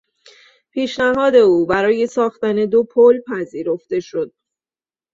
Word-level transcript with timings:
پیشنهاد 0.71 1.35
او 1.35 1.65
برای 1.65 2.07
ساختن 2.07 2.55
دو 2.65 2.83
پل 2.83 3.21
پذیرفته 3.21 3.99
شد. 3.99 4.33